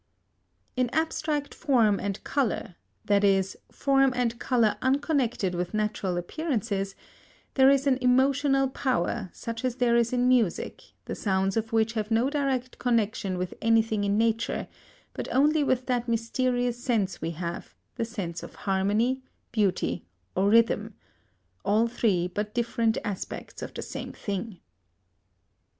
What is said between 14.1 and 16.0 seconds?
nature, but only with